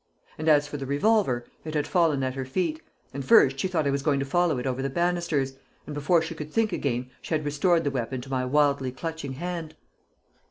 [0.39, 2.81] And as for the revolver, it had fallen at her feet,
[3.13, 6.23] and first she thought I was going to follow it over the banisters, and before
[6.23, 9.75] she could think again she had restored the weapon to my wildly clutching hand!